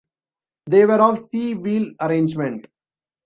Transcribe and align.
They 0.65 0.83
were 0.87 0.99
of 0.99 1.19
C 1.31 1.53
wheel 1.53 1.91
arrangement. 2.01 2.65